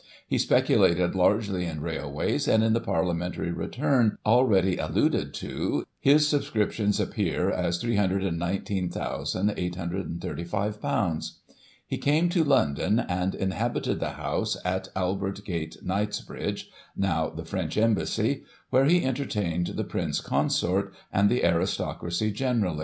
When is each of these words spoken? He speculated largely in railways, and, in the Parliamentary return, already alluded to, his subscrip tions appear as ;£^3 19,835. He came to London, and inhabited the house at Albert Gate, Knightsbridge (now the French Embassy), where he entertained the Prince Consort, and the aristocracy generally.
He 0.27 0.39
speculated 0.39 1.13
largely 1.13 1.67
in 1.67 1.79
railways, 1.79 2.47
and, 2.47 2.63
in 2.63 2.73
the 2.73 2.79
Parliamentary 2.81 3.51
return, 3.51 4.17
already 4.25 4.77
alluded 4.77 5.31
to, 5.35 5.85
his 5.99 6.25
subscrip 6.25 6.71
tions 6.71 6.99
appear 6.99 7.51
as 7.51 7.83
;£^3 7.83 8.35
19,835. 8.35 11.29
He 11.85 11.99
came 11.99 12.29
to 12.29 12.43
London, 12.43 12.97
and 13.01 13.35
inhabited 13.35 13.99
the 13.99 14.13
house 14.17 14.57
at 14.65 14.87
Albert 14.95 15.45
Gate, 15.45 15.77
Knightsbridge 15.83 16.71
(now 16.97 17.29
the 17.29 17.45
French 17.45 17.77
Embassy), 17.77 18.41
where 18.71 18.85
he 18.85 19.05
entertained 19.05 19.67
the 19.67 19.83
Prince 19.83 20.19
Consort, 20.19 20.95
and 21.13 21.29
the 21.29 21.45
aristocracy 21.45 22.31
generally. 22.31 22.79